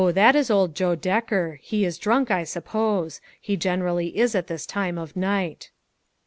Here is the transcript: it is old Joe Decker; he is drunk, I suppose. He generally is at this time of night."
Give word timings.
it 0.03 0.35
is 0.35 0.49
old 0.49 0.73
Joe 0.73 0.95
Decker; 0.95 1.59
he 1.61 1.85
is 1.85 1.99
drunk, 1.99 2.31
I 2.31 2.43
suppose. 2.43 3.21
He 3.39 3.55
generally 3.55 4.17
is 4.17 4.33
at 4.33 4.47
this 4.47 4.65
time 4.65 4.97
of 4.97 5.15
night." 5.15 5.69